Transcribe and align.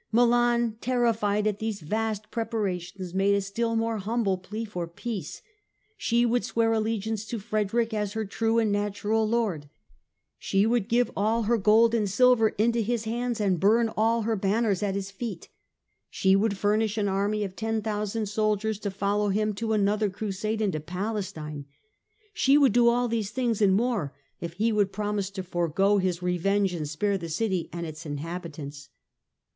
Milan, 0.11 0.77
terrified 0.81 1.45
at 1.45 1.59
these 1.59 1.81
vast 1.81 2.31
preparations, 2.31 3.13
made 3.13 3.35
a 3.35 3.41
still 3.41 3.75
more 3.75 3.99
humble 3.99 4.35
plea 4.39 4.65
for 4.65 4.87
peace. 4.87 5.43
She 5.95 6.25
would 6.25 6.43
swear 6.43 6.73
allegiance 6.73 7.23
to 7.27 7.37
Frederick 7.37 7.93
as 7.93 8.13
her 8.13 8.25
true 8.25 8.57
and 8.57 8.71
natural 8.71 9.27
Lord: 9.29 9.69
she 10.39 10.65
would 10.65 10.89
give 10.89 11.11
all 11.15 11.43
her 11.43 11.59
gold 11.59 11.93
and 11.93 12.09
silver 12.09 12.49
into 12.57 12.81
his 12.81 13.03
hands 13.03 13.39
and 13.39 13.59
burn 13.59 13.89
all 13.95 14.23
her 14.23 14.35
banners 14.35 14.81
at 14.81 14.95
his 14.95 15.11
feet: 15.11 15.49
she 16.09 16.35
would 16.35 16.57
furnish 16.57 16.97
an 16.97 17.07
army 17.07 17.43
of 17.43 17.55
10,000 17.55 18.25
soldiers 18.25 18.79
to 18.79 18.89
follow 18.89 19.29
him 19.29 19.53
to 19.53 19.71
another 19.71 20.09
Crusade 20.09 20.61
into 20.63 20.79
Palestine; 20.79 21.65
she 22.33 22.57
would 22.57 22.73
do 22.73 22.89
all 22.89 23.07
these 23.07 23.29
things 23.29 23.61
and 23.61 23.75
more 23.75 24.15
if 24.39 24.53
he 24.53 24.71
would 24.71 24.91
promise 24.91 25.29
to 25.29 25.43
forgo 25.43 25.99
his 25.99 26.23
revenge 26.23 26.73
and 26.73 26.89
spare 26.89 27.19
the 27.19 27.29
city 27.29 27.69
and 27.71 27.85
its 27.85 28.03
inhabitants. 28.03 28.89